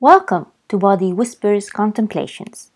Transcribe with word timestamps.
Welcome 0.00 0.46
to 0.68 0.78
Body 0.78 1.12
Whispers 1.12 1.70
Contemplations. 1.70 2.70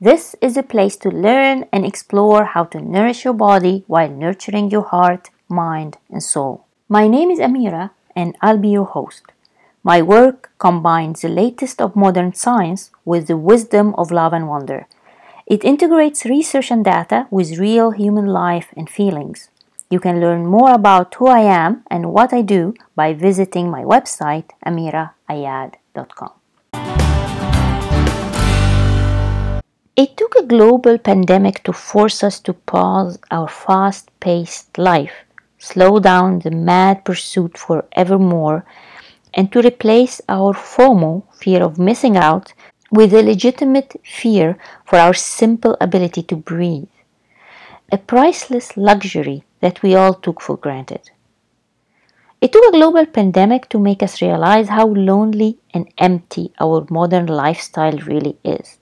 This 0.00 0.34
is 0.40 0.56
a 0.56 0.62
place 0.62 0.96
to 0.96 1.10
learn 1.10 1.66
and 1.70 1.84
explore 1.84 2.46
how 2.46 2.64
to 2.64 2.80
nourish 2.80 3.22
your 3.22 3.34
body 3.34 3.84
while 3.86 4.08
nurturing 4.08 4.70
your 4.70 4.84
heart, 4.84 5.28
mind, 5.46 5.98
and 6.08 6.22
soul. 6.22 6.64
My 6.88 7.06
name 7.06 7.30
is 7.30 7.38
Amira, 7.38 7.90
and 8.16 8.34
I'll 8.40 8.56
be 8.56 8.70
your 8.70 8.86
host. 8.86 9.24
My 9.82 10.00
work 10.00 10.52
combines 10.56 11.20
the 11.20 11.28
latest 11.28 11.82
of 11.82 11.94
modern 11.94 12.32
science 12.32 12.90
with 13.04 13.26
the 13.26 13.36
wisdom 13.36 13.94
of 13.98 14.10
love 14.10 14.32
and 14.32 14.48
wonder. 14.48 14.86
It 15.46 15.64
integrates 15.64 16.24
research 16.24 16.70
and 16.70 16.82
data 16.82 17.26
with 17.30 17.58
real 17.58 17.90
human 17.90 18.24
life 18.24 18.68
and 18.74 18.88
feelings. 18.88 19.50
You 19.90 20.00
can 20.00 20.18
learn 20.18 20.46
more 20.46 20.72
about 20.72 21.14
who 21.16 21.26
I 21.26 21.40
am 21.40 21.84
and 21.90 22.10
what 22.10 22.32
I 22.32 22.40
do 22.40 22.72
by 22.96 23.12
visiting 23.12 23.70
my 23.70 23.82
website, 23.82 24.48
amiraayad.com. 24.64 26.32
It 29.96 30.16
took 30.16 30.34
a 30.34 30.42
global 30.42 30.98
pandemic 30.98 31.62
to 31.62 31.72
force 31.72 32.24
us 32.24 32.40
to 32.40 32.52
pause 32.52 33.16
our 33.30 33.46
fast 33.46 34.10
paced 34.18 34.76
life, 34.76 35.14
slow 35.58 36.00
down 36.00 36.40
the 36.40 36.50
mad 36.50 37.04
pursuit 37.04 37.56
for 37.56 37.84
evermore, 37.92 38.66
and 39.34 39.52
to 39.52 39.60
replace 39.60 40.20
our 40.28 40.52
FOMO, 40.52 41.22
fear 41.32 41.62
of 41.62 41.78
missing 41.78 42.16
out, 42.16 42.52
with 42.90 43.14
a 43.14 43.22
legitimate 43.22 43.94
fear 44.04 44.58
for 44.84 44.98
our 44.98 45.14
simple 45.14 45.76
ability 45.80 46.24
to 46.24 46.34
breathe, 46.34 46.88
a 47.92 47.98
priceless 47.98 48.76
luxury 48.76 49.44
that 49.60 49.80
we 49.80 49.94
all 49.94 50.14
took 50.14 50.40
for 50.40 50.56
granted. 50.56 51.12
It 52.40 52.52
took 52.52 52.64
a 52.64 52.76
global 52.76 53.06
pandemic 53.06 53.68
to 53.68 53.78
make 53.78 54.02
us 54.02 54.20
realize 54.20 54.70
how 54.70 54.88
lonely 54.88 55.58
and 55.72 55.86
empty 55.98 56.52
our 56.58 56.84
modern 56.90 57.26
lifestyle 57.26 57.96
really 57.98 58.36
is. 58.42 58.80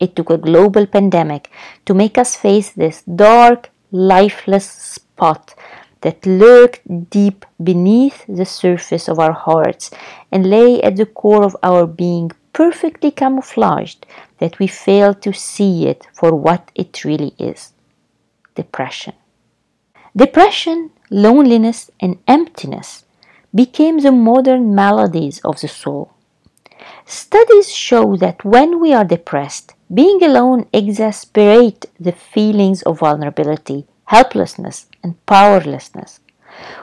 It 0.00 0.16
took 0.16 0.30
a 0.30 0.38
global 0.38 0.86
pandemic 0.86 1.50
to 1.86 1.94
make 1.94 2.18
us 2.18 2.36
face 2.36 2.70
this 2.70 3.02
dark, 3.02 3.70
lifeless 3.90 4.68
spot 4.68 5.54
that 6.00 6.26
lurked 6.26 7.10
deep 7.10 7.46
beneath 7.62 8.24
the 8.28 8.44
surface 8.44 9.08
of 9.08 9.18
our 9.18 9.32
hearts 9.32 9.90
and 10.30 10.50
lay 10.50 10.82
at 10.82 10.96
the 10.96 11.06
core 11.06 11.44
of 11.44 11.56
our 11.62 11.86
being 11.86 12.30
perfectly 12.52 13.10
camouflaged 13.10 14.06
that 14.38 14.58
we 14.58 14.66
fail 14.66 15.14
to 15.14 15.32
see 15.32 15.86
it 15.86 16.06
for 16.12 16.34
what 16.34 16.70
it 16.74 17.04
really 17.04 17.34
is 17.38 17.72
depression. 18.54 19.14
Depression, 20.16 20.90
loneliness, 21.10 21.90
and 21.98 22.18
emptiness 22.28 23.04
became 23.52 23.98
the 23.98 24.12
modern 24.12 24.74
maladies 24.74 25.40
of 25.40 25.60
the 25.60 25.68
soul. 25.68 26.13
Studies 27.06 27.70
show 27.70 28.16
that 28.16 28.46
when 28.46 28.80
we 28.80 28.94
are 28.94 29.04
depressed, 29.04 29.74
being 29.92 30.22
alone 30.22 30.66
exasperates 30.72 31.86
the 32.00 32.12
feelings 32.12 32.80
of 32.82 33.00
vulnerability, 33.00 33.86
helplessness, 34.06 34.86
and 35.02 35.14
powerlessness. 35.26 36.20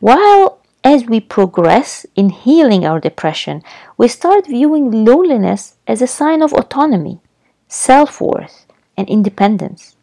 While 0.00 0.58
as 0.84 1.06
we 1.06 1.20
progress 1.20 2.04
in 2.14 2.28
healing 2.28 2.84
our 2.84 3.00
depression, 3.00 3.62
we 3.96 4.06
start 4.08 4.46
viewing 4.46 5.04
loneliness 5.04 5.76
as 5.86 6.02
a 6.02 6.06
sign 6.06 6.42
of 6.42 6.52
autonomy, 6.52 7.20
self 7.68 8.20
worth, 8.20 8.66
and 8.98 9.08
independence. 9.08 9.96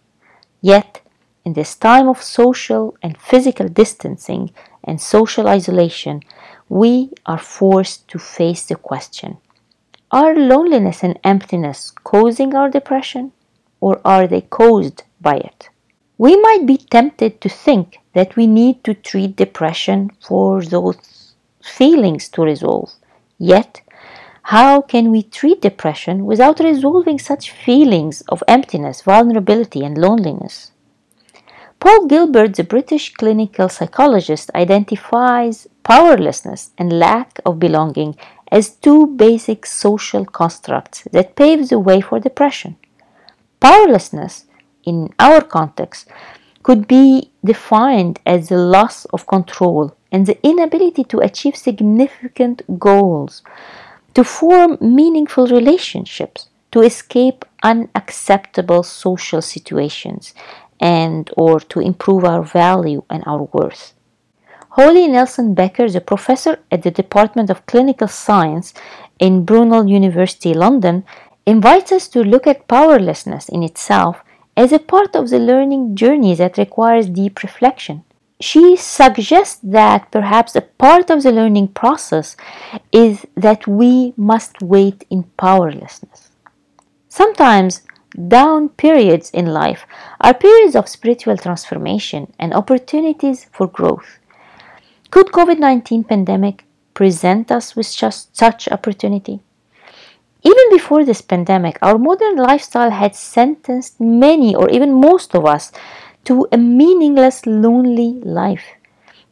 Yet, 0.59 1.01
in 1.45 1.53
this 1.53 1.75
time 1.75 2.07
of 2.07 2.23
social 2.23 2.97
and 3.03 3.15
physical 3.15 3.67
distancing 3.67 4.51
and 4.83 4.99
social 4.99 5.47
isolation, 5.47 6.21
we 6.67 7.11
are 7.27 7.37
forced 7.37 8.07
to 8.07 8.17
face 8.17 8.65
the 8.65 8.75
question 8.75 9.37
are 10.11 10.35
loneliness 10.35 11.03
and 11.03 11.19
emptiness 11.23 11.91
causing 12.03 12.55
our 12.55 12.69
depression, 12.69 13.31
or 13.79 14.01
are 14.03 14.27
they 14.27 14.41
caused 14.41 15.03
by 15.21 15.35
it? 15.35 15.69
We 16.17 16.35
might 16.41 16.65
be 16.65 16.77
tempted 16.77 17.39
to 17.41 17.49
think 17.49 17.99
that 18.13 18.35
we 18.35 18.47
need 18.47 18.83
to 18.83 18.93
treat 18.93 19.35
depression 19.35 20.11
for 20.19 20.61
those 20.63 21.33
feelings 21.63 22.27
to 22.29 22.41
resolve. 22.41 22.91
Yet, 23.37 23.81
how 24.43 24.81
can 24.81 25.11
we 25.11 25.21
treat 25.23 25.61
depression 25.61 26.25
without 26.25 26.59
resolving 26.59 27.19
such 27.19 27.51
feelings 27.51 28.21
of 28.29 28.43
emptiness, 28.47 29.03
vulnerability, 29.03 29.85
and 29.85 29.97
loneliness? 29.97 30.71
Paul 31.79 32.07
Gilbert, 32.07 32.55
the 32.55 32.63
British 32.65 33.13
clinical 33.13 33.69
psychologist, 33.69 34.51
identifies 34.53 35.67
powerlessness 35.83 36.71
and 36.77 36.99
lack 36.99 37.39
of 37.45 37.59
belonging 37.59 38.17
as 38.51 38.69
two 38.69 39.07
basic 39.07 39.65
social 39.65 40.25
constructs 40.25 41.03
that 41.11 41.35
pave 41.35 41.69
the 41.69 41.79
way 41.79 42.01
for 42.01 42.19
depression. 42.19 42.77
Powerlessness, 43.59 44.45
in 44.83 45.13
our 45.19 45.41
context, 45.41 46.07
could 46.63 46.87
be 46.87 47.31
defined 47.43 48.19
as 48.25 48.49
the 48.49 48.57
loss 48.57 49.05
of 49.05 49.27
control 49.27 49.95
and 50.11 50.25
the 50.25 50.37
inability 50.45 51.03
to 51.05 51.19
achieve 51.19 51.55
significant 51.55 52.61
goals, 52.79 53.43
to 54.13 54.23
form 54.23 54.77
meaningful 54.81 55.47
relationships, 55.47 56.49
to 56.71 56.81
escape 56.81 57.45
unacceptable 57.63 58.83
social 58.83 59.41
situations, 59.41 60.33
and 60.79 61.29
or 61.35 61.59
to 61.59 61.79
improve 61.79 62.23
our 62.23 62.43
value 62.43 63.03
and 63.09 63.23
our 63.25 63.43
worth. 63.53 63.93
Holly 64.79 65.09
Nelson 65.09 65.55
Becker 65.55 65.83
is 65.83 65.95
a 65.95 65.99
professor 65.99 66.57
at 66.71 66.83
the 66.83 66.89
Department 66.89 67.49
of 67.49 67.65
Clinical 67.65 68.07
Science 68.07 68.73
in 69.19 69.43
Brunel 69.43 69.89
University, 69.89 70.53
London, 70.53 71.03
invites 71.45 71.91
us 71.91 72.07
to 72.07 72.23
look 72.23 72.47
at 72.47 72.69
powerlessness 72.69 73.49
in 73.49 73.61
itself 73.61 74.23
as 74.55 74.71
a 74.71 74.79
part 74.79 75.17
of 75.17 75.29
the 75.29 75.37
learning 75.37 75.97
journey 75.97 76.33
that 76.35 76.57
requires 76.57 77.09
deep 77.09 77.43
reflection. 77.43 78.05
She 78.39 78.77
suggests 78.77 79.59
that 79.63 80.11
perhaps 80.11 80.55
a 80.55 80.61
part 80.61 81.09
of 81.09 81.23
the 81.23 81.33
learning 81.33 81.73
process 81.73 82.37
is 82.93 83.25
that 83.35 83.67
we 83.67 84.13
must 84.15 84.61
wait 84.61 85.05
in 85.09 85.23
powerlessness. 85.35 86.29
Sometimes 87.09 87.81
down 88.29 88.69
periods 88.69 89.29
in 89.31 89.47
life 89.47 89.85
are 90.21 90.33
periods 90.33 90.77
of 90.77 90.87
spiritual 90.87 91.35
transformation 91.35 92.31
and 92.39 92.53
opportunities 92.53 93.45
for 93.51 93.67
growth. 93.67 94.19
Could 95.19 95.33
COVID-19 95.33 96.07
pandemic 96.07 96.63
present 96.93 97.51
us 97.51 97.75
with 97.75 97.93
just 97.93 98.33
such 98.37 98.69
opportunity? 98.69 99.41
Even 100.43 100.69
before 100.71 101.03
this 101.03 101.19
pandemic, 101.19 101.77
our 101.81 101.97
modern 101.97 102.37
lifestyle 102.37 102.91
had 102.91 103.17
sentenced 103.17 103.99
many 103.99 104.55
or 104.55 104.69
even 104.69 104.93
most 104.93 105.35
of 105.35 105.45
us 105.45 105.73
to 106.23 106.47
a 106.53 106.57
meaningless, 106.57 107.45
lonely 107.45 108.21
life. 108.23 108.63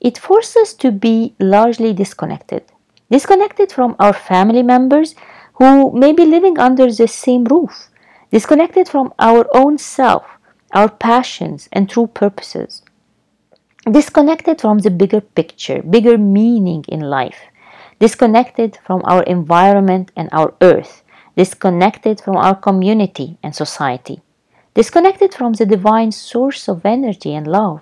It 0.01 0.17
forced 0.17 0.57
us 0.57 0.73
to 0.73 0.91
be 0.91 1.35
largely 1.39 1.93
disconnected. 1.93 2.65
Disconnected 3.09 3.71
from 3.71 3.95
our 3.97 4.11
family 4.11 4.63
members 4.63 5.15
who 5.53 5.93
may 5.93 6.11
be 6.11 6.25
living 6.25 6.59
under 6.59 6.91
the 6.91 7.07
same 7.07 7.45
roof. 7.45 7.89
Disconnected 8.29 8.89
from 8.89 9.13
our 9.19 9.47
own 9.55 9.77
self, 9.77 10.25
our 10.73 10.89
passions, 10.89 11.69
and 11.71 11.89
true 11.89 12.07
purposes 12.07 12.81
disconnected 13.91 14.59
from 14.59 14.79
the 14.79 14.91
bigger 14.91 15.21
picture, 15.21 15.81
bigger 15.81 16.17
meaning 16.17 16.83
in 16.87 16.99
life, 16.99 17.39
disconnected 17.99 18.77
from 18.85 19.01
our 19.05 19.23
environment 19.23 20.11
and 20.15 20.29
our 20.31 20.53
earth, 20.61 21.03
disconnected 21.35 22.19
from 22.19 22.35
our 22.35 22.55
community 22.55 23.37
and 23.41 23.55
society, 23.55 24.21
disconnected 24.73 25.33
from 25.33 25.53
the 25.53 25.65
divine 25.65 26.11
source 26.11 26.67
of 26.67 26.85
energy 26.85 27.33
and 27.33 27.47
love. 27.47 27.81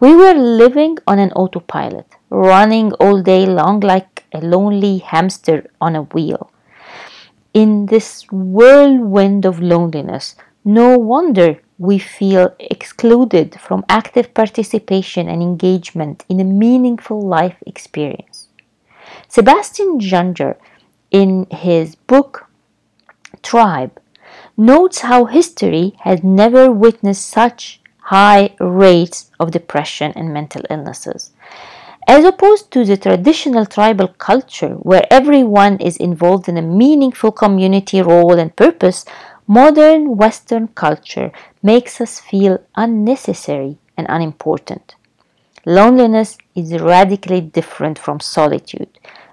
We 0.00 0.16
were 0.16 0.34
living 0.34 0.98
on 1.06 1.18
an 1.20 1.30
autopilot, 1.32 2.06
running 2.28 2.92
all 2.94 3.22
day 3.22 3.46
long 3.46 3.80
like 3.80 4.24
a 4.32 4.40
lonely 4.40 4.98
hamster 4.98 5.70
on 5.80 5.94
a 5.94 6.02
wheel. 6.02 6.50
In 7.54 7.86
this 7.86 8.26
whirlwind 8.32 9.44
of 9.44 9.60
loneliness, 9.60 10.34
no 10.64 10.98
wonder 10.98 11.60
we 11.78 11.98
feel 11.98 12.54
excluded 12.60 13.58
from 13.60 13.84
active 13.88 14.34
participation 14.34 15.28
and 15.28 15.42
engagement 15.42 16.24
in 16.28 16.40
a 16.40 16.44
meaningful 16.44 17.20
life 17.20 17.56
experience. 17.66 18.48
Sebastian 19.28 19.98
Junger, 19.98 20.56
in 21.10 21.46
his 21.50 21.96
book 21.96 22.48
Tribe, 23.42 24.00
notes 24.56 25.00
how 25.00 25.24
history 25.24 25.96
has 26.00 26.22
never 26.22 26.70
witnessed 26.70 27.28
such 27.28 27.80
high 27.98 28.54
rates 28.60 29.30
of 29.40 29.50
depression 29.50 30.12
and 30.14 30.32
mental 30.32 30.62
illnesses. 30.70 31.32
As 32.08 32.24
opposed 32.24 32.72
to 32.72 32.84
the 32.84 32.96
traditional 32.96 33.64
tribal 33.64 34.08
culture 34.08 34.74
where 34.74 35.06
everyone 35.08 35.78
is 35.78 35.96
involved 35.96 36.48
in 36.48 36.56
a 36.56 36.62
meaningful 36.62 37.30
community 37.30 38.02
role 38.02 38.38
and 38.38 38.54
purpose, 38.56 39.04
Modern 39.54 40.16
Western 40.16 40.68
culture 40.68 41.30
makes 41.62 42.00
us 42.00 42.18
feel 42.18 42.58
unnecessary 42.74 43.76
and 43.98 44.06
unimportant. 44.08 44.94
Loneliness 45.66 46.38
is 46.54 46.80
radically 46.80 47.42
different 47.42 47.98
from 47.98 48.18
solitude. 48.18 48.88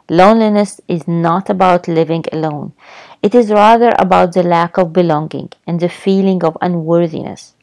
Loneliness 0.10 0.82
is 0.90 1.08
not 1.08 1.50
about 1.50 1.88
living 1.88 2.26
alone. 2.34 2.74
It 3.24 3.34
is 3.34 3.50
rather 3.50 3.94
about 3.98 4.34
the 4.34 4.44
lack 4.44 4.78
of 4.78 4.92
belonging 4.92 5.54
and 5.66 5.80
the 5.80 5.88
feeling 5.88 6.44
of 6.44 6.58
unworthiness. 6.60 7.54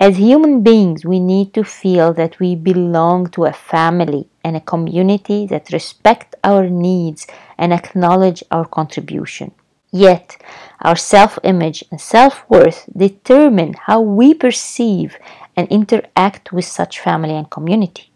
As 0.00 0.16
human 0.16 0.62
beings, 0.62 1.04
we 1.04 1.20
need 1.20 1.52
to 1.52 1.62
feel 1.62 2.14
that 2.14 2.40
we 2.40 2.54
belong 2.54 3.26
to 3.32 3.44
a 3.44 3.52
family 3.52 4.30
and 4.42 4.56
a 4.56 4.60
community 4.60 5.46
that 5.48 5.74
respect 5.74 6.36
our 6.42 6.70
needs 6.70 7.26
and 7.58 7.70
acknowledge 7.70 8.42
our 8.50 8.64
contribution. 8.64 9.52
Yet, 9.92 10.42
our 10.80 10.96
self 10.96 11.38
image 11.44 11.84
and 11.90 12.00
self 12.00 12.44
worth 12.48 12.88
determine 12.96 13.74
how 13.74 14.00
we 14.00 14.32
perceive 14.32 15.18
and 15.54 15.68
interact 15.68 16.50
with 16.50 16.64
such 16.64 16.98
family 16.98 17.34
and 17.36 17.50
community. 17.50 18.10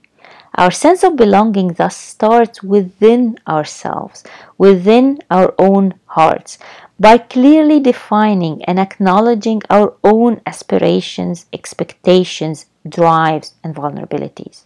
Our 0.54 0.70
sense 0.70 1.04
of 1.04 1.16
belonging 1.16 1.74
thus 1.74 1.94
starts 1.94 2.62
within 2.62 3.38
ourselves, 3.46 4.24
within 4.56 5.18
our 5.30 5.54
own 5.58 5.94
hearts, 6.06 6.58
by 6.98 7.18
clearly 7.18 7.78
defining 7.78 8.64
and 8.64 8.80
acknowledging 8.80 9.60
our 9.68 9.92
own 10.02 10.40
aspirations, 10.46 11.44
expectations, 11.52 12.66
drives, 12.88 13.52
and 13.62 13.74
vulnerabilities. 13.74 14.64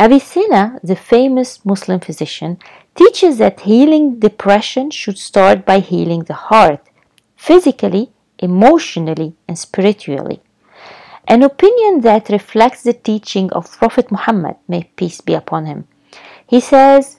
Avicenna, 0.00 0.80
the 0.82 0.96
famous 0.96 1.64
Muslim 1.64 2.00
physician, 2.00 2.58
teaches 2.94 3.38
that 3.38 3.60
healing 3.60 4.18
depression 4.18 4.90
should 4.90 5.18
start 5.18 5.64
by 5.64 5.78
healing 5.80 6.24
the 6.24 6.34
heart, 6.34 6.86
physically, 7.36 8.10
emotionally, 8.38 9.34
and 9.48 9.58
spiritually. 9.58 10.40
An 11.26 11.42
opinion 11.42 12.00
that 12.00 12.28
reflects 12.28 12.82
the 12.82 12.92
teaching 12.92 13.50
of 13.52 13.70
Prophet 13.70 14.10
Muhammad, 14.10 14.56
may 14.68 14.90
peace 14.96 15.20
be 15.20 15.34
upon 15.34 15.66
him. 15.66 15.86
He 16.46 16.60
says, 16.60 17.18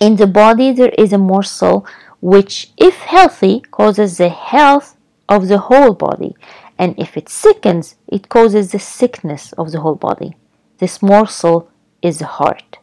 In 0.00 0.16
the 0.16 0.26
body 0.26 0.72
there 0.72 0.92
is 0.98 1.12
a 1.12 1.18
morsel 1.18 1.86
which, 2.20 2.72
if 2.76 2.96
healthy, 2.96 3.60
causes 3.60 4.18
the 4.18 4.28
health 4.28 4.96
of 5.28 5.48
the 5.48 5.58
whole 5.58 5.94
body, 5.94 6.34
and 6.78 6.94
if 6.98 7.16
it 7.16 7.28
sickens, 7.28 7.94
it 8.08 8.28
causes 8.28 8.72
the 8.72 8.78
sickness 8.78 9.52
of 9.54 9.72
the 9.72 9.80
whole 9.80 9.94
body. 9.94 10.36
This 10.78 11.00
morsel 11.00 11.70
is 12.02 12.18
the 12.18 12.26
heart. 12.26 12.78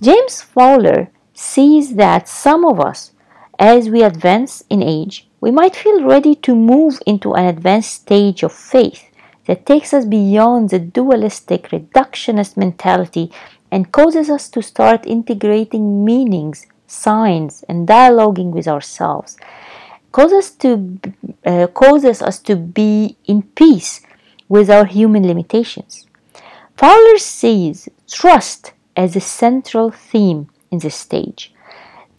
James 0.00 0.42
Fowler 0.42 1.10
sees 1.34 1.96
that 1.96 2.28
some 2.28 2.64
of 2.64 2.80
us, 2.80 3.12
as 3.58 3.90
we 3.90 4.02
advance 4.02 4.62
in 4.70 4.82
age, 4.82 5.28
we 5.40 5.50
might 5.50 5.76
feel 5.76 6.04
ready 6.04 6.34
to 6.36 6.54
move 6.54 7.00
into 7.06 7.34
an 7.34 7.46
advanced 7.46 7.92
stage 7.92 8.42
of 8.42 8.52
faith 8.52 9.04
that 9.46 9.66
takes 9.66 9.92
us 9.92 10.04
beyond 10.04 10.70
the 10.70 10.78
dualistic 10.78 11.68
reductionist 11.70 12.56
mentality 12.56 13.32
and 13.70 13.92
causes 13.92 14.30
us 14.30 14.48
to 14.48 14.62
start 14.62 15.06
integrating 15.06 16.04
meanings 16.04 16.66
signs 16.86 17.64
and 17.68 17.86
dialoguing 17.86 18.50
with 18.50 18.66
ourselves 18.66 19.36
causes 20.12 20.50
to 20.50 20.98
uh, 21.44 21.66
causes 21.68 22.22
us 22.22 22.38
to 22.38 22.56
be 22.56 23.16
in 23.26 23.42
peace 23.42 24.00
with 24.48 24.70
our 24.70 24.86
human 24.86 25.26
limitations. 25.26 26.06
Fowler 26.76 27.18
sees 27.18 27.88
trust 28.10 28.72
as 28.98 29.14
a 29.14 29.20
central 29.20 29.92
theme 29.92 30.48
in 30.72 30.80
this 30.80 30.96
stage. 30.96 31.54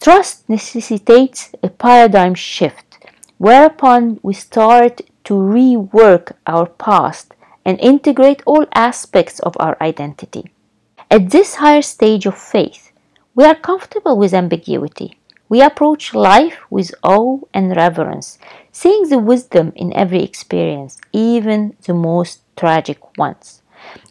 Trust 0.00 0.48
necessitates 0.48 1.52
a 1.62 1.68
paradigm 1.68 2.34
shift, 2.34 2.98
whereupon 3.36 4.18
we 4.22 4.32
start 4.32 5.02
to 5.24 5.34
rework 5.34 6.32
our 6.46 6.66
past 6.66 7.34
and 7.66 7.78
integrate 7.80 8.42
all 8.46 8.64
aspects 8.74 9.38
of 9.40 9.54
our 9.60 9.76
identity. 9.82 10.50
At 11.10 11.30
this 11.30 11.56
higher 11.56 11.82
stage 11.82 12.24
of 12.24 12.38
faith, 12.38 12.92
we 13.34 13.44
are 13.44 13.54
comfortable 13.54 14.16
with 14.16 14.32
ambiguity. 14.32 15.18
We 15.50 15.60
approach 15.60 16.14
life 16.14 16.58
with 16.70 16.94
awe 17.02 17.40
and 17.52 17.76
reverence, 17.76 18.38
seeing 18.72 19.08
the 19.08 19.18
wisdom 19.18 19.72
in 19.76 19.92
every 19.92 20.22
experience, 20.22 20.98
even 21.12 21.76
the 21.84 21.94
most 21.94 22.40
tragic 22.56 23.18
ones. 23.18 23.60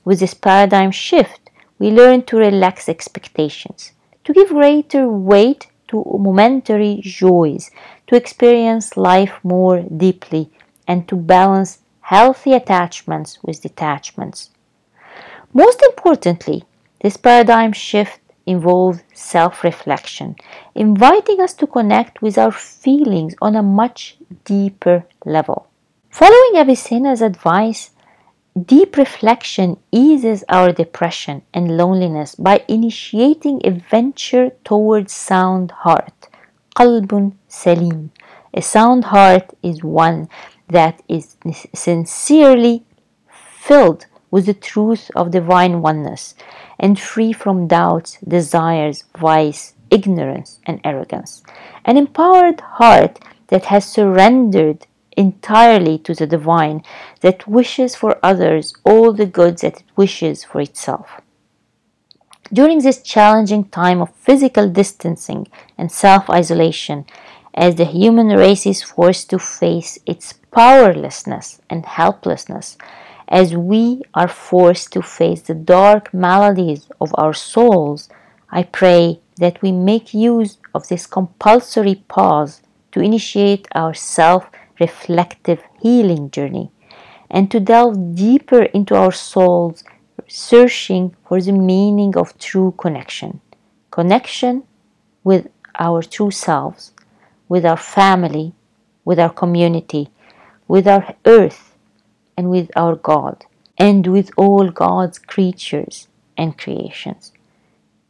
With 0.05 0.19
this 0.19 0.35
paradigm 0.35 0.91
shift, 0.91 1.48
we 1.79 1.89
learn 1.89 2.23
to 2.23 2.37
relax 2.37 2.87
expectations, 2.89 3.93
to 4.25 4.33
give 4.33 4.49
greater 4.49 5.09
weight 5.09 5.67
to 5.87 6.03
momentary 6.19 6.99
joys, 7.01 7.71
to 8.07 8.15
experience 8.15 8.97
life 8.97 9.39
more 9.43 9.81
deeply, 9.81 10.51
and 10.87 11.07
to 11.07 11.15
balance 11.15 11.79
healthy 12.01 12.53
attachments 12.53 13.39
with 13.43 13.61
detachments. 13.61 14.51
Most 15.53 15.81
importantly, 15.81 16.63
this 17.01 17.17
paradigm 17.17 17.71
shift 17.71 18.19
involves 18.45 19.01
self 19.13 19.63
reflection, 19.63 20.35
inviting 20.75 21.39
us 21.39 21.53
to 21.53 21.67
connect 21.67 22.21
with 22.21 22.37
our 22.37 22.51
feelings 22.51 23.35
on 23.41 23.55
a 23.55 23.63
much 23.63 24.17
deeper 24.43 25.05
level. 25.25 25.67
Following 26.09 26.55
Avicenna's 26.55 27.21
advice, 27.21 27.91
Deep 28.65 28.97
reflection 28.97 29.77
eases 29.91 30.43
our 30.49 30.71
depression 30.71 31.43
and 31.53 31.77
loneliness 31.77 32.33
by 32.33 32.63
initiating 32.67 33.61
a 33.63 33.69
venture 33.69 34.49
towards 34.65 35.13
sound 35.13 35.69
heart, 35.69 36.27
qalbun 36.75 37.33
salim. 37.47 38.11
A 38.55 38.61
sound 38.63 39.03
heart 39.05 39.51
is 39.61 39.83
one 39.83 40.27
that 40.67 40.99
is 41.07 41.37
sincerely 41.75 42.83
filled 43.59 44.07
with 44.31 44.47
the 44.47 44.55
truth 44.55 45.11
of 45.15 45.29
divine 45.29 45.83
oneness 45.83 46.33
and 46.79 46.99
free 46.99 47.31
from 47.31 47.67
doubts, 47.67 48.17
desires, 48.27 49.03
vice, 49.15 49.75
ignorance, 49.91 50.59
and 50.65 50.81
arrogance. 50.83 51.43
An 51.85 51.97
empowered 51.97 52.61
heart 52.61 53.19
that 53.47 53.65
has 53.65 53.85
surrendered 53.85 54.87
entirely 55.19 55.97
to 55.99 56.15
the 56.15 56.25
divine, 56.25 56.81
that 57.19 57.47
wishes 57.47 57.93
for 57.93 58.17
others 58.23 58.73
all 58.85 59.11
the 59.11 59.25
goods 59.25 59.61
that 59.61 59.81
it 59.81 59.83
wishes 59.97 60.45
for 60.45 60.61
itself. 60.61 61.19
During 62.51 62.79
this 62.81 63.03
challenging 63.03 63.65
time 63.65 64.01
of 64.01 64.15
physical 64.15 64.69
distancing 64.69 65.47
and 65.77 65.91
self 65.91 66.29
isolation, 66.29 67.05
as 67.53 67.75
the 67.75 67.85
human 67.85 68.27
race 68.29 68.65
is 68.65 68.81
forced 68.81 69.29
to 69.31 69.39
face 69.39 69.99
its 70.05 70.33
powerlessness 70.51 71.61
and 71.69 71.85
helplessness, 71.85 72.77
as 73.27 73.55
we 73.55 74.01
are 74.13 74.27
forced 74.27 74.93
to 74.93 75.01
face 75.01 75.41
the 75.41 75.53
dark 75.53 76.13
maladies 76.13 76.87
of 76.99 77.11
our 77.15 77.33
souls, 77.33 78.09
I 78.49 78.63
pray 78.63 79.19
that 79.37 79.61
we 79.61 79.71
make 79.71 80.13
use 80.13 80.57
of 80.73 80.87
this 80.87 81.05
compulsory 81.05 82.03
pause 82.07 82.61
to 82.93 83.01
initiate 83.01 83.67
our 83.75 83.93
self 83.93 84.49
reflective 84.79 85.61
healing 85.81 86.31
journey 86.31 86.71
and 87.29 87.51
to 87.51 87.59
delve 87.59 88.15
deeper 88.15 88.63
into 88.63 88.95
our 88.95 89.11
souls, 89.11 89.83
searching 90.27 91.15
for 91.27 91.41
the 91.41 91.51
meaning 91.51 92.17
of 92.17 92.37
true 92.37 92.73
connection. 92.77 93.41
Connection 93.91 94.63
with 95.23 95.47
our 95.77 96.01
true 96.01 96.31
selves, 96.31 96.91
with 97.47 97.65
our 97.65 97.77
family, 97.77 98.53
with 99.05 99.19
our 99.19 99.29
community, 99.31 100.09
with 100.67 100.87
our 100.87 101.15
earth 101.25 101.75
and 102.37 102.49
with 102.49 102.69
our 102.75 102.95
God, 102.95 103.45
and 103.77 104.07
with 104.07 104.31
all 104.37 104.69
God's 104.69 105.19
creatures 105.19 106.07
and 106.37 106.57
creations. 106.57 107.31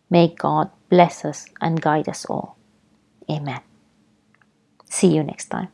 May 0.09 0.27
God 0.27 0.69
bless 0.89 1.25
us 1.25 1.47
and 1.61 1.81
guide 1.81 2.09
us 2.09 2.25
all. 2.25 2.57
Amen. 3.29 3.61
See 4.85 5.13
you 5.15 5.23
next 5.23 5.49
time. 5.49 5.69